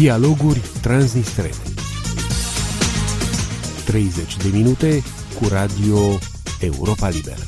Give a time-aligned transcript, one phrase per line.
[0.00, 1.54] Dialoguri transnistrene
[3.86, 5.02] 30 de minute
[5.38, 5.98] cu Radio
[6.60, 7.42] Europa Liberă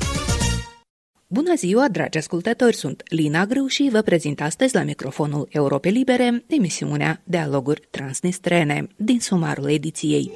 [1.26, 2.76] Bună ziua, dragi ascultători!
[2.76, 9.20] Sunt Lina Grâu și vă prezint astăzi la microfonul Europe Libere emisiunea Dialoguri Transnistrene din
[9.20, 10.32] sumarul ediției.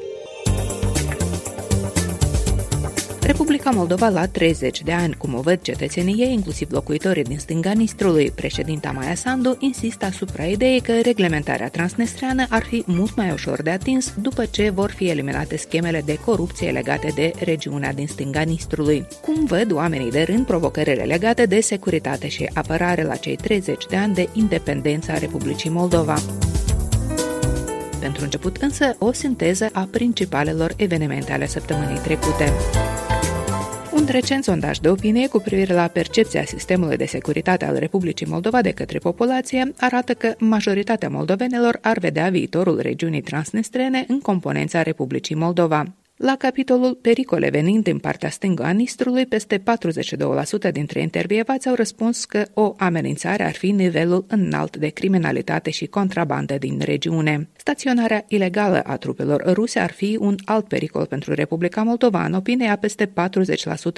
[3.27, 7.73] Republica Moldova la 30 de ani, cum o văd cetățenii ei, inclusiv locuitorii din stânga
[7.73, 13.63] Nistrului, președinta Maia Sandu insistă asupra ideii că reglementarea transnistreană ar fi mult mai ușor
[13.63, 18.41] de atins după ce vor fi eliminate schemele de corupție legate de regiunea din stânga
[18.41, 19.07] Nistrului.
[19.21, 23.97] Cum văd oamenii de rând provocările legate de securitate și apărare la cei 30 de
[23.97, 26.17] ani de independența a Republicii Moldova?
[28.01, 32.53] Pentru început însă o sinteză a principalelor evenimente ale săptămânii trecute.
[33.97, 38.63] Un recent sondaj de opinie cu privire la percepția sistemului de securitate al Republicii Moldova
[38.63, 45.35] de către populație arată că majoritatea moldovenilor ar vedea viitorul regiunii transnistrene în componența Republicii
[45.35, 45.85] Moldova.
[46.17, 49.63] La capitolul Pericole venind din partea stângă a Nistrului, peste
[50.69, 55.87] 42% dintre intervievați au răspuns că o amenințare ar fi nivelul înalt de criminalitate și
[55.87, 57.49] contrabandă din regiune.
[57.57, 62.77] Staționarea ilegală a trupelor ruse ar fi un alt pericol pentru Republica Moldova, în opinia
[62.77, 63.13] peste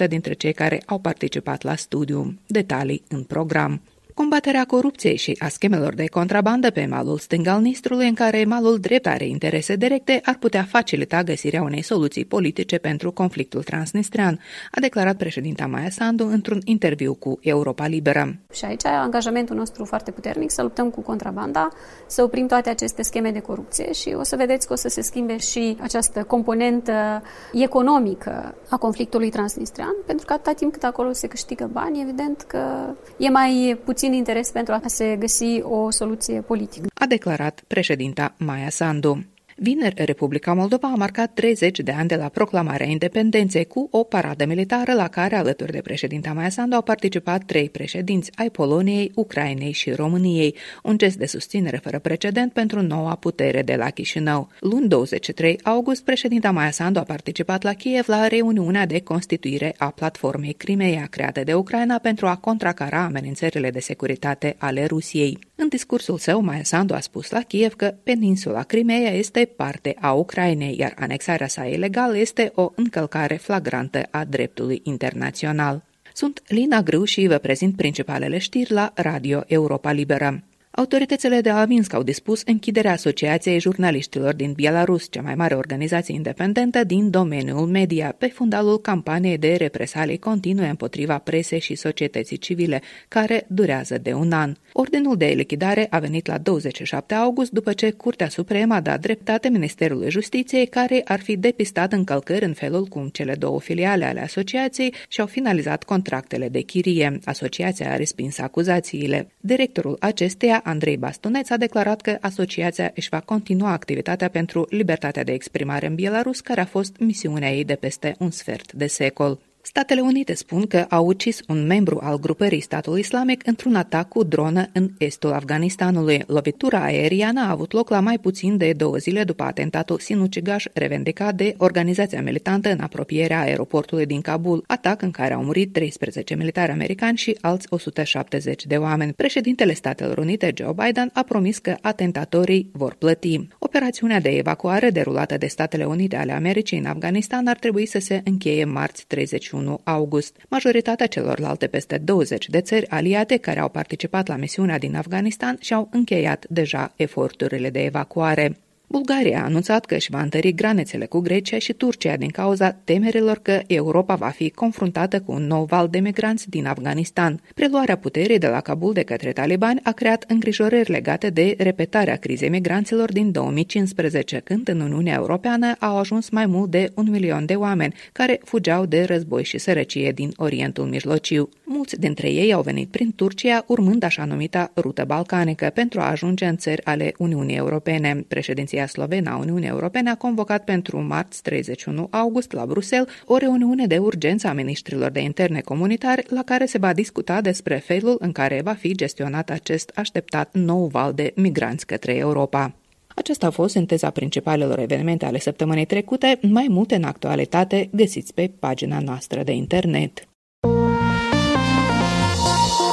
[0.05, 2.39] 40% dintre cei care au participat la studiu.
[2.47, 3.81] Detalii în program
[4.19, 8.79] combaterea corupției și a schemelor de contrabandă pe malul stâng al Nistrului, în care malul
[8.79, 14.81] drept are interese directe, ar putea facilita găsirea unei soluții politice pentru conflictul transnistrean, a
[14.81, 18.37] declarat președinta Maia Sandu într-un interviu cu Europa Liberă.
[18.53, 21.69] Și aici angajamentul nostru foarte puternic să luptăm cu contrabanda,
[22.07, 25.01] să oprim toate aceste scheme de corupție și o să vedeți că o să se
[25.01, 27.23] schimbe și această componentă
[27.53, 32.95] economică a conflictului transnistrean, pentru că atâta timp cât acolo se câștigă bani, evident că
[33.17, 36.87] e mai puțin puțin interes pentru a se găsi o soluție politică.
[36.95, 39.25] A declarat președinta Maia Sandu.
[39.61, 44.45] Vineri, Republica Moldova a marcat 30 de ani de la proclamarea independenței cu o paradă
[44.47, 49.73] militară la care, alături de președinta Maia Sandu, au participat trei președinți ai Poloniei, Ucrainei
[49.73, 54.49] și României, un gest de susținere fără precedent pentru noua putere de la Chișinău.
[54.61, 59.91] Luni 23 august, președinta Maia Sandu a participat la Kiev la reuniunea de constituire a
[59.91, 65.39] platformei Crimeea creată de Ucraina pentru a contracara amenințările de securitate ale Rusiei.
[65.55, 70.13] În discursul său, Maia Sandu a spus la Kiev că peninsula Crimeea este parte a
[70.13, 75.83] Ucrainei, iar anexarea sa ilegală este o încălcare flagrantă a dreptului internațional.
[76.13, 80.43] Sunt Lina Grâu și vă prezint principalele știri la Radio Europa Liberă.
[80.79, 86.15] Autoritățile de la Minsk au dispus închiderea Asociației Jurnaliștilor din Belarus, cea mai mare organizație
[86.15, 92.83] independentă din domeniul media, pe fundalul campaniei de represalii continue împotriva presei și societății civile,
[93.09, 94.55] care durează de un an.
[94.73, 99.49] Ordinul de lichidare a venit la 27 august după ce Curtea Supremă a dat dreptate
[99.49, 104.95] Ministerului Justiției, care ar fi depistat încălcări în felul cum cele două filiale ale asociației
[105.09, 107.19] și-au finalizat contractele de chirie.
[107.25, 109.29] Asociația a respins acuzațiile.
[109.41, 115.33] Directorul acesteia Andrei Bastuneț a declarat că asociația își va continua activitatea pentru libertatea de
[115.33, 119.39] exprimare în Belarus, care a fost misiunea ei de peste un sfert de secol.
[119.69, 124.25] Statele Unite spun că au ucis un membru al grupării statului islamic într-un atac cu
[124.25, 126.23] dronă în estul Afganistanului.
[126.27, 131.35] Lovitura aeriană a avut loc la mai puțin de două zile după atentatul sinucigaș revendicat
[131.35, 136.73] de organizația militantă în apropierea aeroportului din Kabul, atac în care au murit 13 militari
[136.73, 139.13] americani și alți 170 de oameni.
[139.13, 143.49] Președintele Statelor Unite, Joe Biden, a promis că atentatorii vor plăti.
[143.69, 148.21] Operațiunea de evacuare derulată de Statele Unite ale Americii în Afganistan ar trebui să se
[148.25, 150.37] încheie marți 31 21 august.
[150.49, 155.89] Majoritatea celorlalte peste 20 de țări aliate care au participat la misiunea din Afganistan și-au
[155.93, 158.57] încheiat deja eforturile de evacuare.
[158.91, 163.39] Bulgaria a anunțat că își va întări granițele cu Grecia și Turcia din cauza temerilor
[163.43, 167.41] că Europa va fi confruntată cu un nou val de migranți din Afganistan.
[167.55, 172.49] Preluarea puterii de la Kabul de către talibani a creat îngrijorări legate de repetarea crizei
[172.49, 177.55] migranților din 2015, când în Uniunea Europeană au ajuns mai mult de un milion de
[177.55, 181.49] oameni care fugeau de război și sărăcie din Orientul Mijlociu.
[181.65, 186.45] Mulți dintre ei au venit prin Turcia, urmând așa numita rută balcanică, pentru a ajunge
[186.45, 188.25] în țări ale Uniunii Europene.
[188.29, 193.37] Președinția Președinția slovenă a Uniunii Europene a convocat pentru marți 31 august la Bruxelles o
[193.37, 198.17] reuniune de urgență a ministrilor de interne comunitari la care se va discuta despre felul
[198.19, 202.75] în care va fi gestionat acest așteptat nou val de migranți către Europa.
[203.15, 208.51] Acesta a fost sinteza principalelor evenimente ale săptămânii trecute, mai multe în actualitate găsiți pe
[208.59, 210.29] pagina noastră de internet.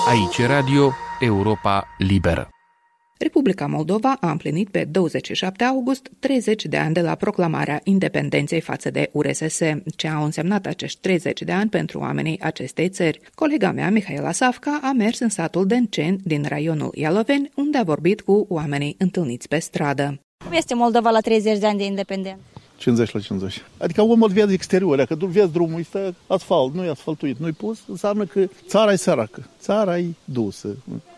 [0.08, 2.55] Aici Radio Europa Liberă.
[3.18, 8.90] Republica Moldova a împlinit pe 27 august 30 de ani de la proclamarea independenței față
[8.90, 9.60] de URSS,
[9.96, 13.20] ce au însemnat acești 30 de ani pentru oamenii acestei țări.
[13.36, 18.22] Colega mea, Mihaela Safca, a mers în satul Dencen din raionul Ialoveni, unde a vorbit
[18.22, 20.20] cu oamenii întâlniți pe stradă.
[20.44, 22.40] Cum este Moldova la 30 de ani de independență?
[22.78, 23.62] 50 la 50.
[23.78, 27.52] Adică omul vede exterior, dacă tu vezi drumul, este asfalt, nu e asfaltuit, nu e
[27.52, 30.78] pus, înseamnă că țara e săracă, țara e dusă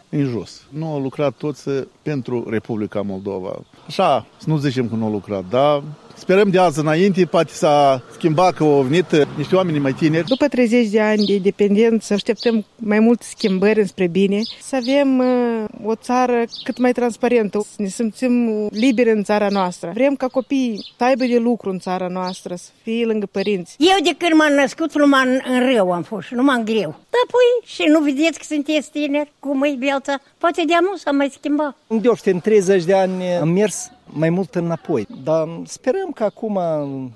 [0.10, 0.66] în jos.
[0.70, 1.70] Nu au lucrat toți
[2.02, 3.60] pentru Republica Moldova.
[3.88, 5.84] Așa, să nu zicem că nu au lucrat, dar
[6.20, 10.28] Sperăm de azi înainte, poate s-a schimbat că au venit niște oameni mai tineri.
[10.28, 15.64] După 30 de ani de independență, așteptăm mai multe schimbări înspre bine, să avem uh,
[15.84, 19.92] o țară cât mai transparentă, să ne simțim liberi în țara noastră.
[19.94, 23.76] Vrem ca copiii să aibă de lucru în țara noastră, să fie lângă părinți.
[23.78, 26.90] Eu de când m-am născut, numai în, în rău am fost, numai în greu.
[26.90, 30.20] Da, păi, și nu vedeți că sunteți tineri, cum e viața?
[30.38, 31.76] Poate de nu s-a mai schimbat.
[31.88, 35.08] În 30 de ani am mers mai mult înapoi.
[35.24, 36.60] Dar sperăm că acum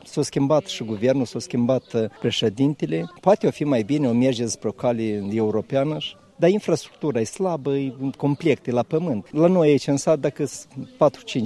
[0.03, 3.11] s-a schimbat și guvernul, s-a schimbat uh, președintele.
[3.19, 5.97] Poate o fi mai bine, o merge spre o cale europeană
[6.41, 9.25] dar infrastructura e slabă, e complet, e la pământ.
[9.31, 10.49] La noi aici în sat, dacă 4-5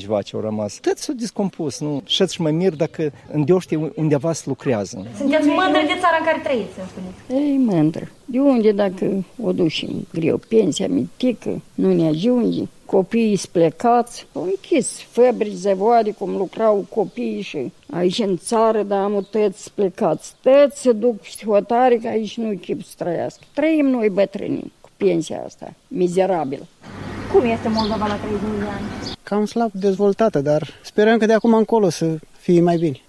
[0.08, 2.02] vaci au rămas, tot s-au discompus, nu?
[2.06, 5.06] Și și mai mir dacă în deoște undeva se lucrează.
[5.18, 7.46] Sunteți mândră de țara în care trăiți, să spuneți?
[7.48, 8.08] Ei, mândră.
[8.26, 15.02] De unde dacă o ducem greu, pensia mitică, nu ne ajunge, copiii plecați, au închis
[15.02, 20.34] fabrici, zavoare, cum lucrau copiii și aici în țară, dar am tăți plecați.
[20.42, 21.16] Tăți se duc
[21.46, 23.44] hotare, că aici nu chip să trăiască.
[23.54, 26.66] Trăim noi bătrâni cu pensia asta, mizerabil.
[27.34, 28.86] Cum este Moldova la 30 de ani?
[29.24, 33.02] Cam slab dezvoltată, dar sperăm că de acum încolo să fie mai bine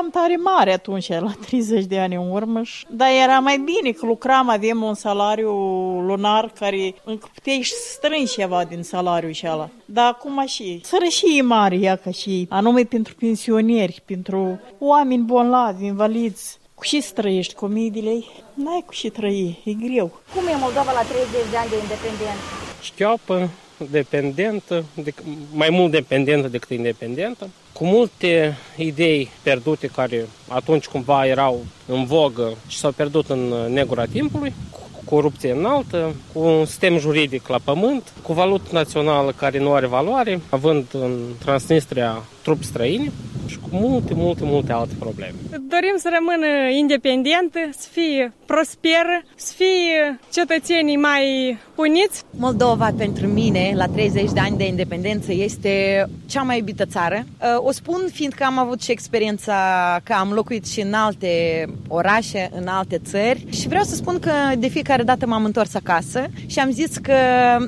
[0.00, 4.06] eram tare mare atunci, la 30 de ani în urmă, dar era mai bine că
[4.06, 5.52] lucram, avem un salariu
[6.00, 9.68] lunar care încă puteai să strângi ceva din salariul ăla.
[9.84, 16.58] Dar acum și sărășie mare, ea ca și anume pentru pensionieri, pentru oameni bolnavi, invaliți,
[16.74, 18.30] cu și trăiești cu mii de lei?
[18.54, 20.20] N-ai cu și trăi, e greu.
[20.34, 22.44] Cum e Moldova la 30 de ani de independență?
[22.82, 23.48] Șchioapă,
[23.90, 25.14] dependentă, de,
[25.52, 32.52] mai mult dependentă decât independentă, cu multe idei pierdute care atunci cumva erau în vogă
[32.68, 38.12] și s-au pierdut în negura timpului, cu corupție înaltă, cu un sistem juridic la pământ,
[38.22, 43.12] cu valută națională care nu are valoare, având în Transnistria trupi străini
[43.46, 45.34] și cu multe, multe, multe alte probleme.
[45.50, 46.46] Dorim să rămână
[46.78, 52.22] independentă, să fie prosperă, să fie cetățenii mai uniți.
[52.30, 57.24] Moldova pentru mine, la 30 de ani de independență, este cea mai iubită țară.
[57.24, 59.54] Uh, o spun fiindcă am avut și experiența
[60.02, 64.32] că am locuit și în alte orașe, în alte țări și vreau să spun că
[64.58, 67.14] de fiecare dată m-am întors acasă și am zis că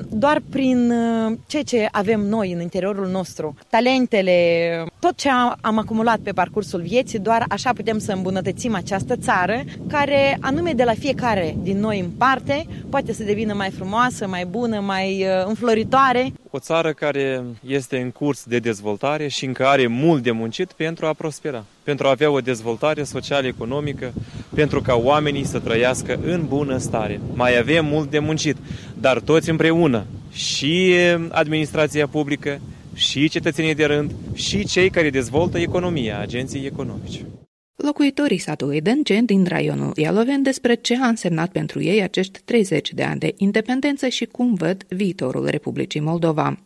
[0.09, 5.29] doar prin uh, ceea ce avem noi în interiorul nostru, talentele, tot ce
[5.61, 10.83] am acumulat pe parcursul vieții, doar așa putem să îmbunătățim această țară, care anume de
[10.83, 15.45] la fiecare din noi în parte poate să devină mai frumoasă, mai bună, mai uh,
[15.47, 16.33] înfloritoare.
[16.49, 21.05] O țară care este în curs de dezvoltare și încă are mult de muncit pentru
[21.05, 24.13] a prospera, pentru a avea o dezvoltare social-economică,
[24.55, 27.19] pentru ca oamenii să trăiască în bună stare.
[27.33, 28.57] Mai avem mult de muncit,
[28.99, 30.93] dar toți împreună, și
[31.29, 32.59] administrația publică,
[32.93, 37.25] și cetățenii de rând, și cei care dezvoltă economia, agenții economici.
[37.75, 43.03] Locuitorii satului Dâncen din raionul Ialoveni despre ce a însemnat pentru ei acești 30 de
[43.03, 46.57] ani de independență și cum văd viitorul Republicii Moldova.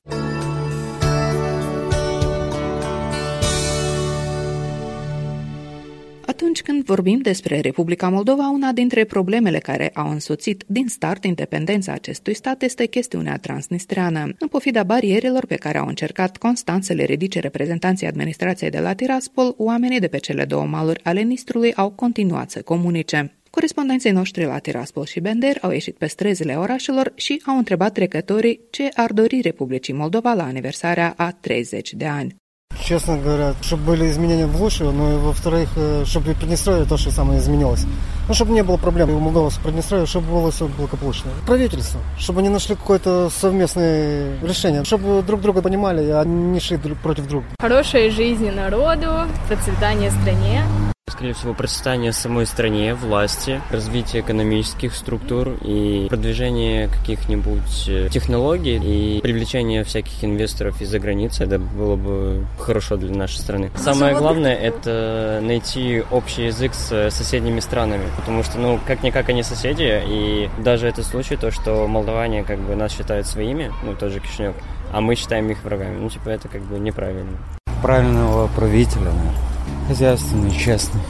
[6.67, 12.33] Când vorbim despre Republica Moldova, una dintre problemele care au însoțit din start independența acestui
[12.33, 14.19] stat este chestiunea transnistreană.
[14.39, 18.93] În pofida barierelor pe care au încercat constant să le ridice reprezentanții administrației de la
[18.93, 23.38] Tiraspol, oamenii de pe cele două maluri ale Nistrului au continuat să comunice.
[23.50, 28.59] Corespondenții noștri la Tiraspol și Bender au ieșit pe străzile orașelor și au întrebat trecătorii
[28.69, 32.36] ce ar dori Republicii Moldova la aniversarea a 30 de ani.
[32.84, 37.12] Честно говоря, чтобы были изменения в лучшую, ну и во-вторых, э, чтобы Приднестровье то же
[37.12, 37.86] самое изменилось.
[38.27, 41.31] Ну, чтобы не было проблем у Молдовы с чтобы было все благополучно.
[41.46, 46.98] Правительство, чтобы они нашли какое-то совместное решение, чтобы друг друга понимали, а не шли друг
[47.00, 47.46] против друга.
[47.60, 50.63] Хорошей жизни народу, процветания стране.
[51.09, 59.21] Скорее всего, процветание самой стране, власти, развитие экономических структур и продвижение каких-нибудь э, технологий и
[59.21, 61.45] привлечение всяких инвесторов из-за границы.
[61.45, 63.71] Это было бы хорошо для нашей страны.
[63.77, 70.01] Самое главное– это найти общий язык с соседними странами, потому что, ну, как-никак они соседи,
[70.05, 74.55] и даже этот случай, то, что молдаване как бы нас считают своими, ну, тоже Кишинев,
[74.91, 75.97] а мы считаем их врагами.
[75.99, 77.37] Ну, типа, это как бы неправильно.
[77.81, 79.56] Правильного правителя, наверное.
[79.88, 81.01] Хозяйственный, честный.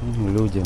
[0.00, 0.62] Ну, люди.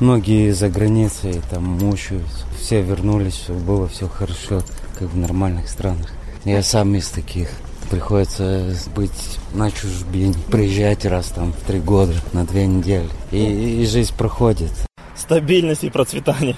[0.00, 2.44] Многие за границей там мучаются.
[2.58, 4.62] Все вернулись, все было все хорошо,
[4.98, 6.10] как в нормальных странах.
[6.44, 7.50] Я сам из таких.
[7.88, 13.08] Приходится быть на чужбине, приезжать раз там в три года, на две недели.
[13.30, 14.72] И, и жизнь проходит.
[15.14, 16.56] Стабильность и процветание.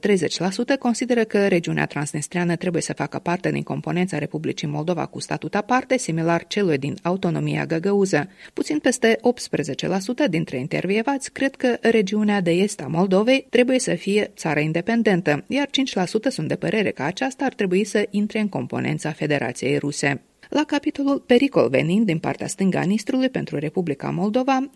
[0.80, 5.98] consideră că regiunea transnistreană trebuie să facă parte din componența Republicii Moldova cu statut aparte,
[5.98, 8.30] similar celui din autonomia găgăuză.
[8.54, 9.20] Puțin peste
[10.26, 15.44] 18% dintre intervievați cred că regiunea de est a Moldovei trebuie să fie țară independentă,
[15.48, 15.70] iar 5%
[16.30, 20.22] sunt de părere că aceasta ar trebui să intre în componența Federației Ruse.
[20.50, 24.70] La capitolul Pericol venind din partea stânga Nistrului pentru Republica Moldova,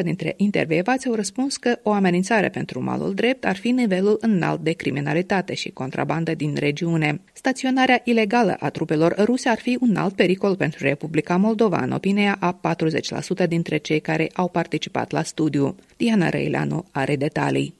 [0.00, 4.60] 42% dintre intervievați au răspuns că o amenințare pentru malul drept ar fi nivelul înalt
[4.60, 7.20] de criminalitate și contrabandă din regiune.
[7.32, 12.36] Staționarea ilegală a trupelor ruse ar fi un alt pericol pentru Republica Moldova, în opinia
[12.40, 12.60] a
[13.44, 15.76] 40% dintre cei care au participat la studiu.
[15.96, 17.79] Diana Reileanu are detalii.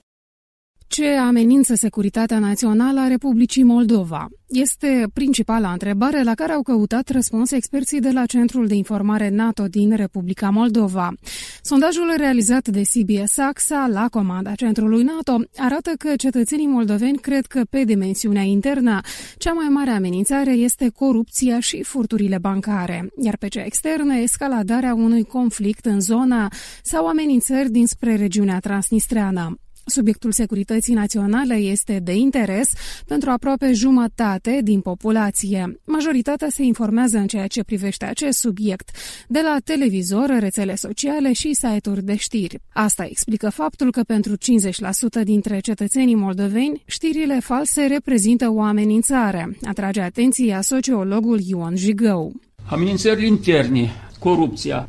[0.91, 4.29] Ce amenință securitatea națională a Republicii Moldova?
[4.49, 9.67] Este principala întrebare la care au căutat răspuns experții de la Centrul de Informare NATO
[9.67, 11.13] din Republica Moldova.
[11.63, 17.63] Sondajul realizat de CBS AXA la comanda Centrului NATO arată că cetățenii moldoveni cred că
[17.71, 19.01] pe dimensiunea internă
[19.39, 25.25] cea mai mare amenințare este corupția și furturile bancare, iar pe cea externă escaladarea unui
[25.25, 26.49] conflict în zona
[26.83, 29.59] sau amenințări dinspre regiunea transnistreană.
[29.85, 32.69] Subiectul securității naționale este de interes
[33.07, 35.81] pentru aproape jumătate din populație.
[35.85, 38.91] Majoritatea se informează în ceea ce privește acest subiect,
[39.29, 42.59] de la televizor, rețele sociale și site-uri de știri.
[42.73, 50.01] Asta explică faptul că pentru 50% dintre cetățenii moldoveni, știrile false reprezintă o amenințare, atrage
[50.01, 52.33] atenția sociologul Ion Jigău.
[52.71, 54.89] Amenințările interne, corupția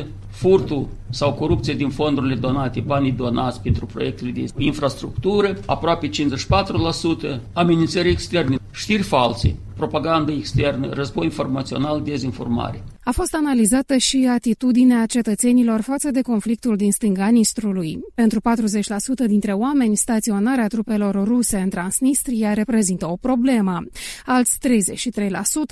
[0.00, 0.06] 72%,
[0.38, 8.08] furtul sau corupție din fondurile donate, banii donați pentru proiectele de infrastructură, aproape 54%, amenințări
[8.08, 12.84] externe, știri false, propagandă externă, război informațional, dezinformare.
[13.08, 17.98] A fost analizată și atitudinea cetățenilor față de conflictul din stânga Nistrului.
[18.14, 23.84] Pentru 40% dintre oameni, staționarea trupelor ruse în Transnistria reprezintă o problemă.
[24.24, 24.70] Alți 33%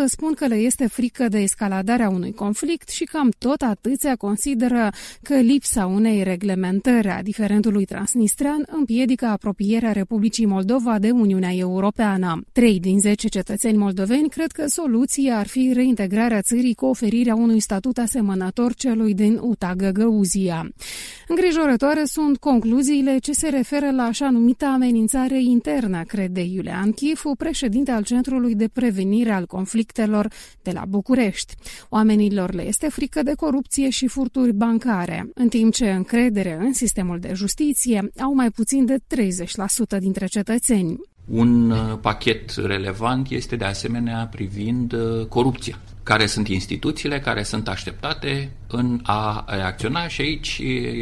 [0.07, 4.91] spun că le este frică de escaladarea unui conflict și cam tot atâția consideră
[5.23, 12.41] că lipsa unei reglementări a diferendului transnistrean împiedică apropierea Republicii Moldova de Uniunea Europeană.
[12.53, 17.61] Trei din zece cetățeni moldoveni cred că soluția ar fi reintegrarea țării cu oferirea unui
[17.61, 20.71] statut asemănător celui din Uta Găgăuzia.
[21.29, 27.91] Îngrijorătoare sunt concluziile ce se referă la așa numita amenințare internă, crede Iulian Chifu, președinte
[27.91, 30.31] al Centrului de Prevenire al Conflictelor
[30.63, 31.55] de la București.
[31.89, 37.19] Oamenilor le este frică de corupție și furturi bancare, în timp ce încredere în sistemul
[37.19, 38.97] de justiție au mai puțin de
[39.97, 40.99] 30% dintre cetățeni.
[41.27, 47.69] Un uh, pachet relevant este de asemenea privind uh, corupția care sunt instituțiile care sunt
[47.69, 50.61] așteptate în a reacționa și aici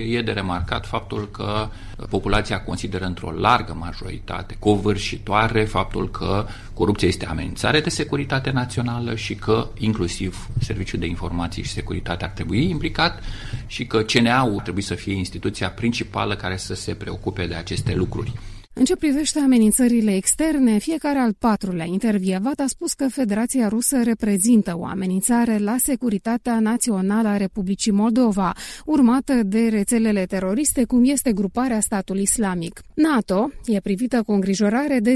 [0.08, 1.68] e de remarcat faptul că
[2.08, 9.34] populația consideră într-o largă majoritate covârșitoare faptul că corupția este amenințare de securitate națională și
[9.34, 13.22] că inclusiv Serviciul de Informații și Securitate ar trebui implicat
[13.66, 18.32] și că CNA-ul trebuie să fie instituția principală care să se preocupe de aceste lucruri.
[18.76, 24.74] În ce privește amenințările externe, fiecare al patrulea intervievat a spus că Federația Rusă reprezintă
[24.76, 28.52] o amenințare la securitatea națională a Republicii Moldova,
[28.84, 32.80] urmată de rețelele teroriste cum este gruparea statului islamic.
[32.94, 35.14] NATO e privită cu îngrijorare de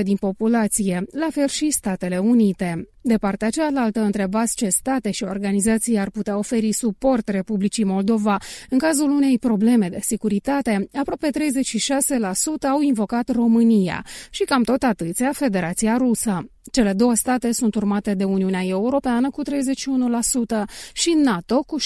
[0.00, 2.88] 10% din populație, la fel și Statele Unite.
[3.06, 8.78] De partea cealaltă, întrebați ce state și organizații ar putea oferi suport Republicii Moldova în
[8.78, 11.32] cazul unei probleme de securitate, aproape 36%
[12.70, 16.48] au invocat România și cam tot atâția Federația Rusă.
[16.72, 19.46] Cele două state sunt urmate de Uniunea Europeană cu 31%
[20.92, 21.84] și NATO cu 7%.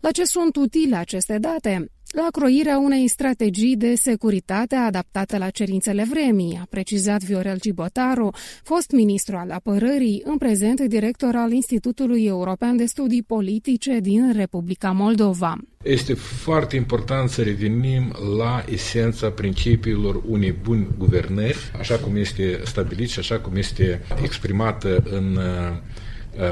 [0.00, 1.88] La ce sunt utile aceste date?
[2.14, 8.30] La croirea unei strategii de securitate adaptate la cerințele vremii, a precizat Viorel Gibotaru,
[8.62, 14.90] fost ministru al apărării, în prezent director al Institutului European de Studii Politice din Republica
[14.90, 15.56] Moldova.
[15.82, 23.08] Este foarte important să revenim la esența principiilor unei buni guvernări, așa cum este stabilit
[23.08, 25.76] și așa cum este exprimată în Uh,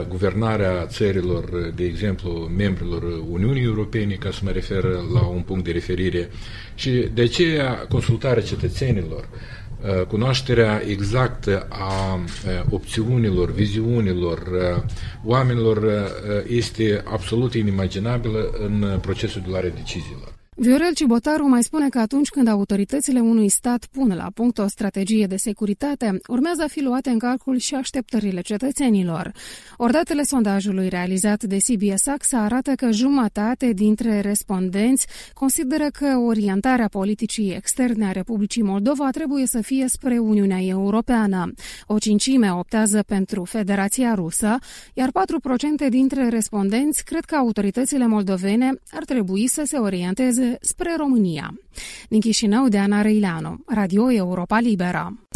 [0.09, 5.71] guvernarea țărilor, de exemplu, membrilor Uniunii Europene, ca să mă refer la un punct de
[5.71, 6.31] referire,
[6.75, 14.43] și de aceea consultarea cetățenilor, uh, cunoașterea exactă a uh, opțiunilor, viziunilor
[15.25, 16.09] oamenilor
[16.47, 20.42] este absolut inimaginabilă în procesul de luare deciziilor.
[20.57, 25.27] Viorel Cibotaru mai spune că atunci când autoritățile unui stat pun la punct o strategie
[25.27, 29.33] de securitate, urmează a fi luate în calcul și așteptările cetățenilor.
[29.77, 37.55] Ordatele sondajului realizat de CBS AXA arată că jumătate dintre respondenți consideră că orientarea politicii
[37.55, 41.53] externe a Republicii Moldova trebuie să fie spre Uniunea Europeană.
[41.87, 44.59] O cincime optează pentru Federația Rusă,
[44.95, 45.11] iar
[45.87, 51.55] 4% dintre respondenți cred că autoritățile moldovene ar trebui să se orienteze spre România.
[52.09, 55.27] Din Chișinău, de Ana Răileanu, Radio Europa Liberă.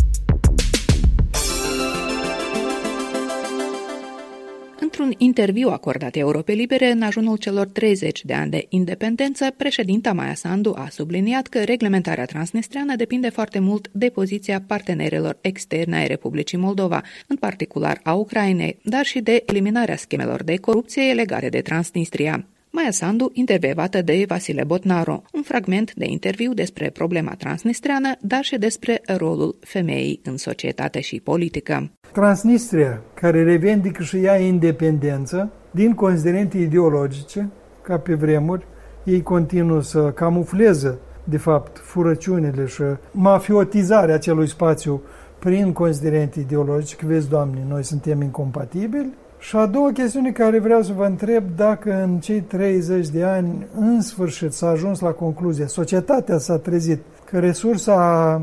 [4.99, 10.35] Într-un interviu acordat Europe Libere în ajunul celor 30 de ani de independență, președinta Maia
[10.35, 16.59] Sandu a subliniat că reglementarea transnistreană depinde foarte mult de poziția partenerilor externe ai Republicii
[16.59, 22.47] Moldova, în particular a Ucrainei, dar și de eliminarea schemelor de corupție legate de Transnistria.
[22.77, 28.59] Maia Sandu, intervievată de Vasile Botnaro, un fragment de interviu despre problema transnistreană, dar și
[28.59, 31.91] despre rolul femeii în societate și politică.
[32.13, 37.49] Transnistria, care revendică și ea independență, din considerente ideologice,
[37.83, 38.67] ca pe vremuri,
[39.05, 45.03] ei continuă să camufleze, de fapt, furăciunile și mafiotizarea acelui spațiu
[45.39, 50.83] prin considerente ideologice, că vezi, Doamne, noi suntem incompatibili, și a doua chestiune care vreau
[50.83, 55.67] să vă întreb dacă în cei 30 de ani în sfârșit s-a ajuns la concluzie,
[55.67, 58.43] societatea s-a trezit că resursa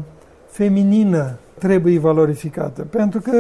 [0.50, 2.88] feminină trebuie valorificată.
[2.90, 3.38] Pentru că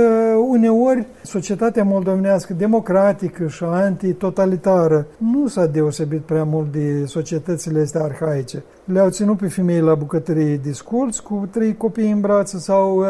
[0.47, 8.63] uneori societatea moldovenească democratică și antitotalitară nu s-a deosebit prea mult de societățile astea arhaice.
[8.85, 13.05] Le-au ținut pe femei la bucătărie discurs cu trei copii în brațe sau uh,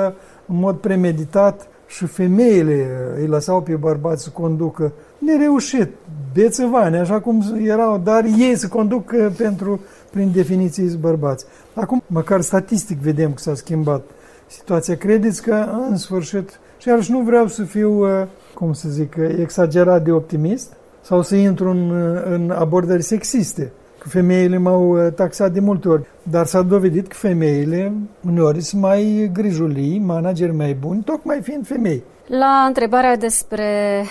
[0.47, 2.88] în mod premeditat și femeile
[3.19, 5.89] îi lăsau pe bărbați să conducă nereușit,
[6.34, 11.45] bețăvani, așa cum erau, dar ei să conduc pentru, prin definiții, bărbați.
[11.73, 14.03] Acum, măcar statistic vedem că s-a schimbat
[14.47, 14.95] situația.
[14.95, 20.03] Credeți că, în sfârșit, și iarăși nu vreau să fiu, uh, cum să zic, exagerat
[20.03, 21.91] de optimist sau să intru în,
[22.32, 23.71] în abordări sexiste,
[24.08, 27.94] Femeile m-au uh, taxat de multe ori, dar s-a dovedit că femeile
[28.28, 32.04] uneori sunt mai grijulii, manageri mai buni, tocmai fiind femei.
[32.28, 34.04] La întrebarea despre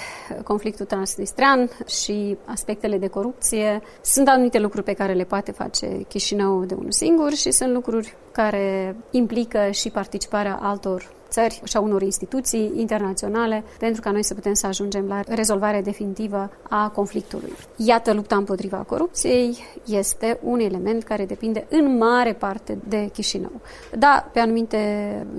[0.45, 6.65] conflictul transnistrian și aspectele de corupție, sunt anumite lucruri pe care le poate face Chișinău
[6.65, 12.03] de unul singur și sunt lucruri care implică și participarea altor țări și a unor
[12.03, 17.53] instituții internaționale pentru ca noi să putem să ajungem la rezolvarea definitivă a conflictului.
[17.77, 23.61] Iată, lupta împotriva corupției este un element care depinde în mare parte de Chișinău.
[23.99, 24.79] Da, pe anumite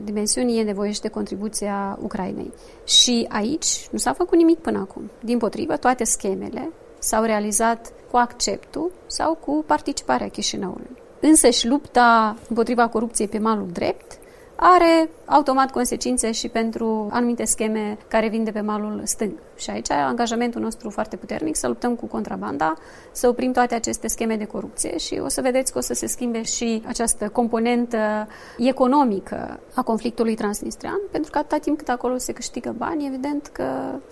[0.03, 2.53] dimensiuni e nevoie și de contribuția Ucrainei.
[2.83, 5.09] Și aici nu s-a făcut nimic până acum.
[5.23, 10.89] Din potrivă, toate schemele s-au realizat cu acceptul sau cu participarea Chișinăului.
[11.19, 14.17] Însă și lupta împotriva corupției pe malul drept
[14.65, 19.31] are automat consecințe și pentru anumite scheme care vin de pe malul stâng.
[19.63, 22.73] Și aici angajamentul nostru foarte puternic să luptăm cu contrabanda,
[23.11, 26.07] să oprim toate aceste scheme de corupție și o să vedeți că o să se
[26.07, 32.31] schimbe și această componentă economică a conflictului transnistrian, pentru că atâta timp cât acolo se
[32.31, 33.65] câștigă bani, evident că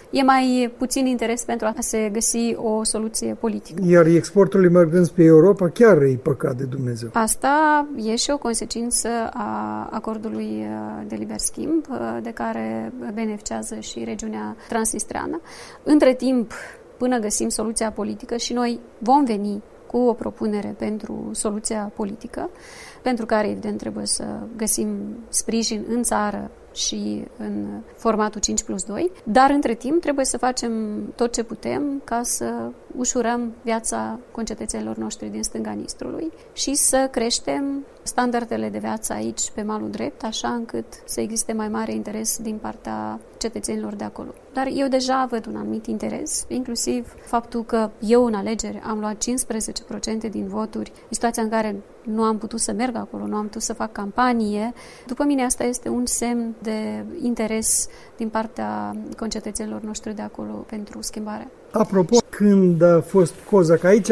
[0.10, 3.82] e mai puțin interes pentru a se găsi o soluție politică.
[3.86, 7.10] Iar exporturile mergând spre Europa chiar e păcat de Dumnezeu.
[7.14, 10.68] Asta e și o consecință a acordului
[11.08, 11.86] de liber schimb,
[12.22, 15.41] de care beneficiază și regiunea transnistreană.
[15.84, 16.54] Între timp,
[16.98, 22.50] până găsim soluția politică și noi vom veni cu o propunere pentru soluția politică,
[23.02, 24.24] pentru care, evident, trebuie să
[24.56, 30.38] găsim sprijin în țară și în formatul 5 plus 2, dar între timp trebuie să
[30.38, 37.08] facem tot ce putem ca să ușurăm viața concetățenilor noștri din stânga Nistrului și să
[37.12, 42.38] creștem standardele de viață aici pe malul drept, așa încât să existe mai mare interes
[42.38, 44.34] din partea cetățenilor de acolo.
[44.54, 49.24] Dar eu deja văd un anumit interes, inclusiv faptul că eu în alegeri am luat
[50.28, 53.46] 15% din voturi, în situația în care nu am putut să merg acolo, nu am
[53.46, 54.74] putut să fac campanie.
[55.06, 57.88] După mine asta este un semn de interes
[58.18, 61.52] din partea concetățenilor noștri de acolo pentru schimbare.
[61.72, 64.12] Apropo, când a fost Cozac aici,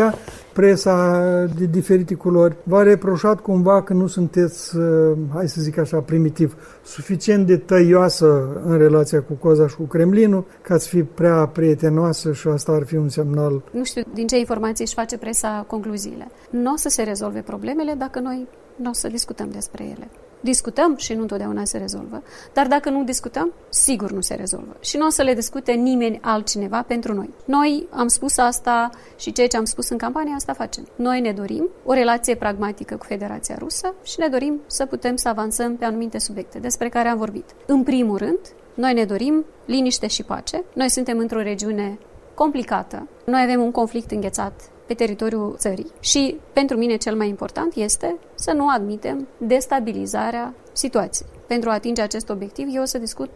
[0.54, 1.24] presa
[1.58, 6.56] de diferite culori v-a reproșat cumva că nu sunteți, uh, hai să zic așa, primitiv,
[6.84, 12.34] suficient de tăioasă în relația cu Coza și cu Kremlinul, ca să fi prea prietenoasă
[12.34, 13.64] și asta ar fi un semnal.
[13.72, 16.32] Nu știu din ce informații își face presa concluziile.
[16.50, 20.10] Nu o să se rezolve problemele dacă noi nu o să discutăm despre ele.
[20.40, 22.24] Discutăm și nu întotdeauna se rezolvă.
[22.54, 24.76] Dar dacă nu discutăm, sigur nu se rezolvă.
[24.80, 27.30] Și nu o să le discute nimeni altcineva pentru noi.
[27.46, 30.88] Noi am spus asta și ceea ce am spus în campanie, asta facem.
[30.96, 35.30] Noi ne dorim o relație pragmatică cu Federația Rusă și ne dorim să putem să
[35.30, 37.46] avansăm pe anumite subiecte despre care am vorbit.
[37.66, 38.40] În primul rând,
[38.74, 40.64] noi ne dorim liniște și pace.
[40.74, 42.00] Noi suntem într-o regiune
[42.34, 43.08] complicată.
[43.26, 45.92] Noi avem un conflict înghețat pe teritoriul țării.
[46.00, 51.30] Și pentru mine cel mai important este să nu admitem destabilizarea situației.
[51.48, 53.30] Pentru a atinge acest obiectiv, eu o să discut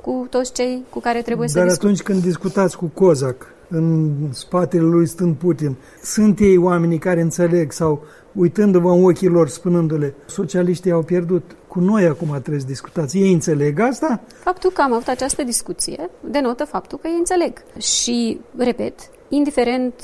[0.00, 1.80] cu toți cei cu care trebuie Dar să discut.
[1.80, 7.20] Dar atunci când discutați cu Cozac, în spatele lui stând Putin, sunt ei oamenii care
[7.20, 12.66] înțeleg sau uitându-vă în ochii lor, spunându-le, socialiștii au pierdut, cu noi acum trebuie să
[12.66, 13.18] discutați.
[13.18, 14.20] Ei înțeleg asta?
[14.42, 17.62] Faptul că am avut această discuție denotă faptul că ei înțeleg.
[17.78, 18.94] Și, repet,
[19.28, 19.94] indiferent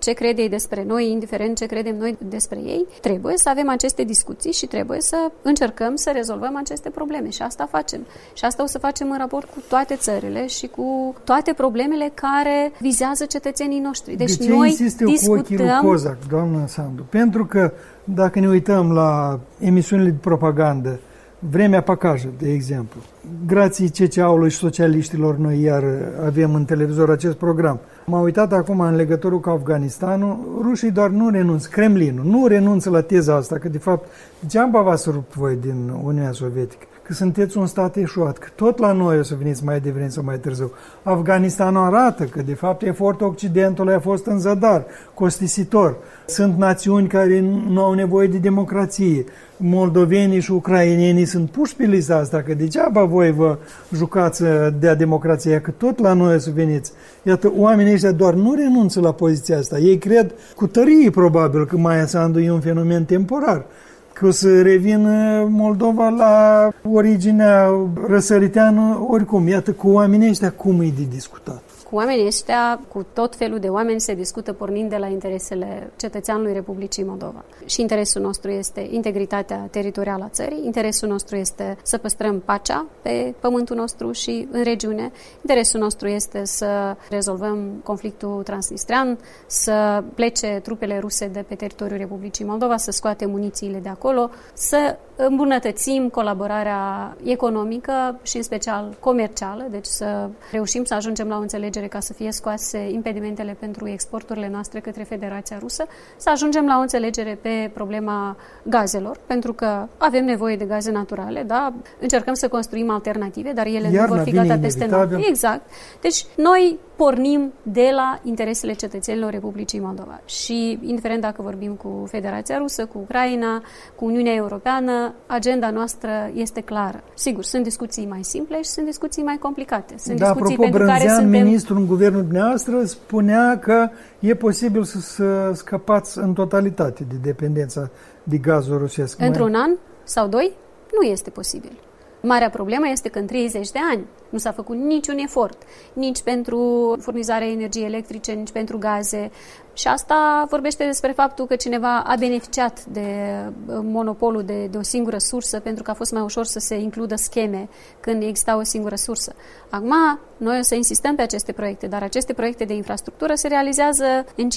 [0.00, 4.04] ce cred ei despre noi, indiferent ce credem noi despre ei, trebuie să avem aceste
[4.04, 8.00] discuții și trebuie să încercăm să rezolvăm aceste probleme și asta facem.
[8.32, 12.72] Și asta o să facem în raport cu toate țările și cu toate problemele care
[12.80, 14.16] vizează cetățenii noștri.
[14.16, 15.34] Deci de ce noi insist eu discutăm...
[15.34, 17.02] cu ochii lui Cozac, doamnă Sandu?
[17.10, 17.72] Pentru că
[18.04, 21.00] dacă ne uităm la emisiunile de propagandă,
[21.48, 23.00] Vremea pacajă, de exemplu.
[23.46, 25.84] Grație CCA-ului și socialiștilor noi iar
[26.24, 27.80] avem în televizor acest program.
[28.06, 33.00] M-am uitat acum în legătură cu Afganistanul, rușii doar nu renunță, Kremlinul nu renunță la
[33.00, 34.08] teza asta, că de fapt
[34.40, 38.92] degeaba v-ați rupt voi din Uniunea Sovietică, că sunteți un stat eșuat, că tot la
[38.92, 40.72] noi o să veniți mai devreme sau mai târziu.
[41.02, 45.96] Afganistanul arată că de fapt efortul Occidentului a fost în zadar, costisitor.
[46.26, 49.24] Sunt națiuni care nu au nevoie de democrație.
[49.56, 53.58] Moldovenii și ucrainenii sunt puși pe lista asta, că degeaba voi vă
[53.94, 54.42] jucați
[54.78, 56.92] de democrația, că tot la noi o să veniți.
[57.22, 59.78] Iată, oamenii ăștia doar nu renunță la poziția asta.
[59.78, 63.64] Ei cred cu tărie probabil că Maia Sandu e un fenomen temporar.
[64.12, 67.68] Că o să revină Moldova la originea
[68.06, 69.48] răsăriteană oricum.
[69.48, 71.62] Iată, cu oamenii ăștia cum e de discutat?
[71.90, 76.52] Cu oamenii ăștia, cu tot felul de oameni, se discută pornind de la interesele cetățeanului
[76.52, 77.44] Republicii Moldova.
[77.66, 83.34] Și interesul nostru este integritatea teritorială a țării, interesul nostru este să păstrăm pacea pe
[83.40, 90.98] pământul nostru și în regiune, interesul nostru este să rezolvăm conflictul transnistrean, să plece trupele
[90.98, 94.96] ruse de pe teritoriul Republicii Moldova, să scoate munițiile de acolo, să
[95.28, 101.86] îmbunătățim colaborarea economică și în special comercială, deci să reușim să ajungem la o înțelegere
[101.86, 106.80] ca să fie scoase impedimentele pentru exporturile noastre către Federația Rusă, să ajungem la o
[106.80, 111.72] înțelegere pe problema gazelor, pentru că avem nevoie de gaze naturale, da?
[112.00, 115.26] Încercăm să construim alternative, dar ele Iarna nu vor fi gata peste noapte.
[115.28, 115.60] Exact.
[116.00, 120.20] Deci noi pornim de la interesele cetățenilor Republicii Moldova.
[120.24, 123.62] Și, indiferent dacă vorbim cu Federația Rusă, cu Ucraina,
[123.94, 127.02] cu Uniunea Europeană, agenda noastră este clară.
[127.14, 129.94] Sigur, sunt discuții mai simple și sunt discuții mai complicate.
[129.98, 131.42] Sunt da, discuții apropo, pentru Brânzean, care suntem...
[131.42, 137.90] ministrul în guvernul dumneavoastră, spunea că e posibil să, să scăpați în totalitate de dependența
[138.22, 139.20] de gazul rusesc.
[139.20, 139.70] Într-un an
[140.04, 140.52] sau doi?
[141.00, 141.72] Nu este posibil.
[142.22, 146.96] Marea problemă este că în 30 de ani nu s-a făcut niciun efort, nici pentru
[147.00, 149.30] furnizarea energiei electrice, nici pentru gaze.
[149.72, 153.34] Și asta vorbește despre faptul că cineva a beneficiat de
[153.66, 156.74] uh, monopolul de, de o singură sursă pentru că a fost mai ușor să se
[156.74, 157.68] includă scheme
[158.00, 159.34] când exista o singură sursă.
[159.70, 159.94] Acum,
[160.36, 164.04] noi o să insistăm pe aceste proiecte, dar aceste proiecte de infrastructură se realizează
[164.36, 164.50] în 5-6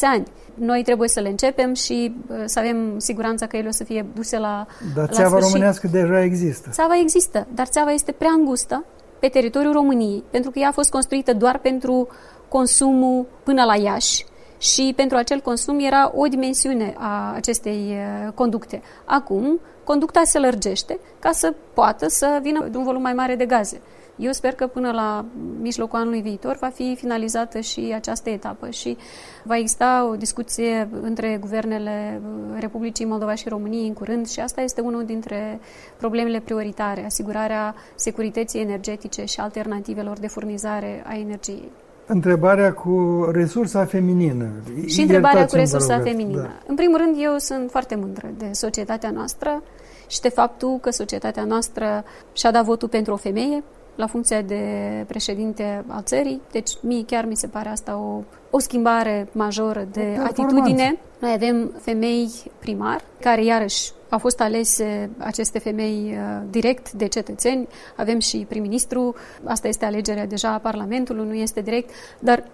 [0.00, 0.26] ani.
[0.54, 4.06] Noi trebuie să le începem și uh, să avem siguranța că ele o să fie
[4.14, 5.52] duse la Dar la țeava sfârșit.
[5.52, 6.68] românească deja există.
[6.72, 8.84] Țeava există, dar țeava este prea îngustă
[9.18, 12.08] pe teritoriul României, pentru că ea a fost construită doar pentru
[12.48, 14.28] consumul până la Iași
[14.60, 18.82] și pentru acel consum era o dimensiune a acestei uh, conducte.
[19.04, 23.46] Acum, conducta se lărgește ca să poată să vină de un volum mai mare de
[23.46, 23.80] gaze.
[24.16, 25.24] Eu sper că până la
[25.60, 28.96] mijlocul anului viitor va fi finalizată și această etapă și
[29.44, 32.20] va exista o discuție între guvernele
[32.58, 35.60] Republicii Moldova și României în curând și asta este unul dintre
[35.96, 41.70] problemele prioritare, asigurarea securității energetice și alternativelor de furnizare a energiei.
[42.12, 44.48] Întrebarea cu resursa feminină.
[44.86, 46.40] Și întrebarea cu Iertați-mi, resursa vă rog, feminină.
[46.40, 46.58] Da.
[46.66, 49.62] În primul rând, eu sunt foarte mândră de societatea noastră
[50.06, 53.62] și de faptul că societatea noastră și-a dat votul pentru o femeie
[53.94, 54.64] la funcția de
[55.06, 56.40] președinte al țării.
[56.50, 60.42] Deci mie chiar mi se pare asta o, o schimbare majoră de performanță.
[60.42, 60.98] atitudine.
[61.18, 67.68] Noi avem femei primar, care iarăși au fost alese aceste femei uh, direct de cetățeni.
[67.96, 72.44] Avem și prim-ministru, asta este alegerea deja a Parlamentului, nu este direct, dar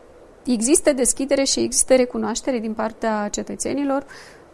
[0.44, 4.06] există deschidere și există recunoaștere din partea cetățenilor.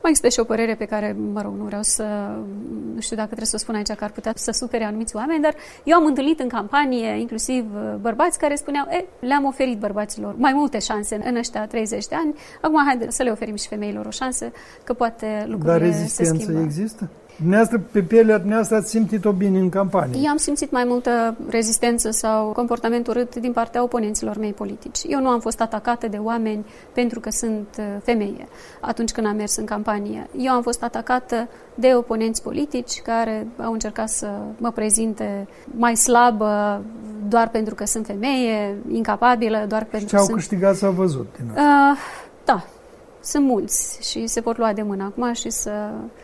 [0.03, 2.05] Mai există și o părere pe care, mă rog, nu vreau să,
[2.95, 5.43] nu știu dacă trebuie să o spun aici, că ar putea să supere anumiți oameni,
[5.43, 10.35] dar eu am întâlnit în campanie inclusiv uh, bărbați care spuneau, e, le-am oferit bărbaților
[10.37, 14.07] mai multe șanse în ăștia 30 de ani, acum haide să le oferim și femeilor
[14.07, 14.53] o șansă,
[14.85, 16.61] că poate lucrurile Dar se rezistență schimbă.
[16.61, 17.09] există?
[17.37, 20.21] Dumneavoastră, pe pielea dumneavoastră ați simțit-o bine în campanie.
[20.23, 24.99] Eu am simțit mai multă rezistență sau comportament urât din partea oponenților mei politici.
[25.09, 28.49] Eu nu am fost atacată de oameni pentru că sunt uh, femeie
[28.81, 30.29] atunci când am mers în campanie.
[30.37, 36.83] Eu am fost atacată de oponenți politici care au încercat să mă prezinte mai slabă
[37.29, 40.37] doar pentru că sunt femeie, incapabilă, doar pentru Ce că au sunt...
[40.37, 41.27] câștigat s-au văzut.
[41.37, 41.61] Din asta.
[41.61, 41.97] Uh, da,
[43.23, 45.71] sunt mulți și se pot lua de mână acum și să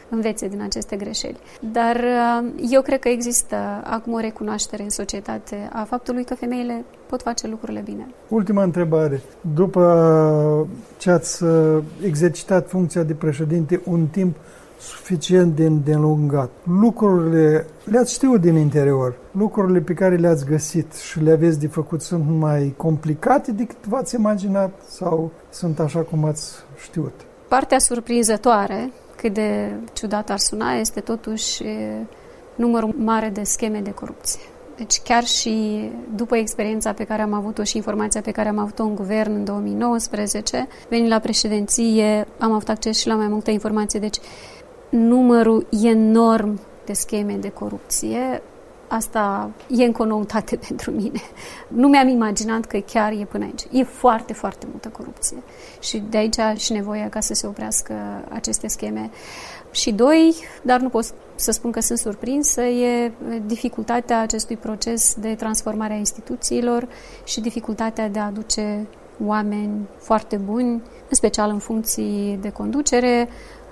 [0.08, 1.36] învețe din aceste greșeli.
[1.60, 6.84] Dar uh, eu cred că există acum o recunoaștere în societate a faptului că femeile
[7.06, 8.06] pot face lucrurile bine.
[8.28, 9.20] Ultima întrebare.
[9.54, 14.36] După ce ați uh, exercitat funcția de președinte un timp
[14.78, 21.20] suficient de, de înlungat, lucrurile le-ați știut din interior, lucrurile pe care le-ați găsit și
[21.20, 26.52] le aveți de făcut sunt mai complicate decât v-ați imaginat sau sunt așa cum ați
[26.82, 27.12] știut?
[27.48, 32.06] Partea surprinzătoare, cât de ciudat ar suna, este totuși e,
[32.54, 34.40] numărul mare de scheme de corupție.
[34.78, 38.82] Deci chiar și după experiența pe care am avut-o și informația pe care am avut-o
[38.82, 44.00] în guvern în 2019, venind la președinție, am avut acces și la mai multă informație.
[44.00, 44.16] Deci
[44.88, 48.42] numărul enorm de scheme de corupție,
[48.88, 51.20] asta e încă o noutate pentru mine.
[51.68, 53.62] Nu mi-am imaginat că chiar e până aici.
[53.70, 55.42] E foarte, foarte multă corupție.
[55.80, 57.94] Și de aici și nevoia ca să se oprească
[58.28, 59.10] aceste scheme.
[59.70, 63.12] Și doi, dar nu pot să spun că sunt surprinsă, e
[63.46, 66.88] dificultatea acestui proces de transformare a instituțiilor
[67.24, 68.86] și dificultatea de a aduce
[69.24, 70.70] oameni foarte buni,
[71.08, 73.28] în special în funcții de conducere,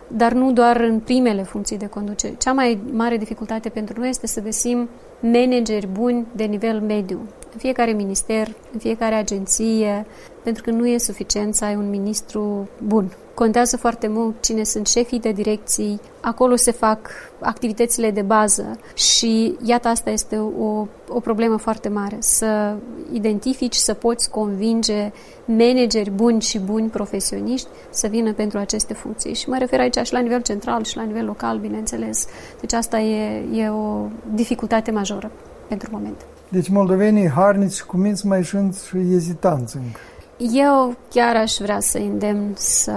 [0.09, 2.35] dar nu doar în primele funcții de conducere.
[2.39, 4.89] Cea mai mare dificultate pentru noi este să găsim
[5.21, 7.19] manageri buni de nivel mediu,
[7.53, 10.07] în fiecare minister, în fiecare agenție,
[10.43, 13.13] pentru că nu e suficient să ai un ministru bun.
[13.37, 19.57] Contează foarte mult cine sunt șefii de direcții, acolo se fac activitățile de bază și
[19.63, 22.77] iată asta este o, o problemă foarte mare, să
[23.13, 25.13] identifici, să poți convinge
[25.45, 29.35] manageri buni și buni profesioniști să vină pentru aceste funcții.
[29.35, 32.27] Și mă refer aici și la nivel central și la nivel local, bineînțeles.
[32.61, 35.31] Deci asta e, e o dificultate majoră
[35.69, 36.27] pentru moment.
[36.49, 39.99] Deci moldovenii harnici cu minți mai sunt și ezitanți încă.
[40.39, 42.93] Eu chiar aș vrea să îndemn să,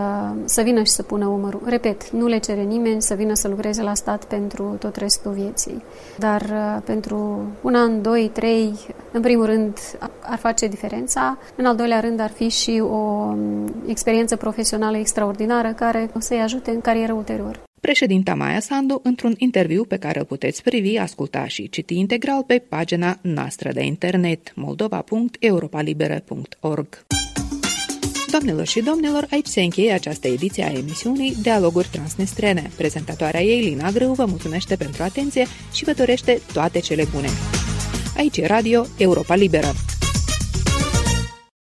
[0.45, 1.62] să vină și să pună umărul.
[1.65, 5.84] Repet, nu le cere nimeni să vină să lucreze la stat pentru tot restul vieții.
[6.17, 8.73] Dar uh, pentru un an, doi, trei,
[9.12, 9.78] în primul rând
[10.21, 11.38] ar face diferența.
[11.56, 16.39] În al doilea rând ar fi și o um, experiență profesională extraordinară care o să-i
[16.39, 17.67] ajute în carieră ulterior.
[17.82, 22.63] Președinta Maia Sandu într-un interviu pe care îl puteți privi, asculta și citi integral pe
[22.69, 27.06] pagina noastră de internet moldova.europalibere.org.
[28.30, 32.72] Doamnelor și domnilor, aici se încheie această ediție a emisiunii Dialoguri Transnistrene.
[32.76, 37.30] Prezentatoarea ei, Lina Grâu, vă mulțumește pentru atenție și vă dorește toate cele bune.
[38.18, 39.74] Aici e Radio Europa Liberă.